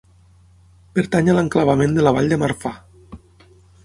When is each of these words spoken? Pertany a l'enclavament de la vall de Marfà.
Pertany 0.95 1.29
a 1.33 1.35
l'enclavament 1.39 1.93
de 1.97 2.05
la 2.07 2.13
vall 2.15 2.31
de 2.35 2.39
Marfà. 2.45 2.73